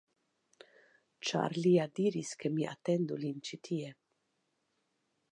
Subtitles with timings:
[1.31, 3.93] Ĉar li ja diris, ke mi atendu lin ĉi tie.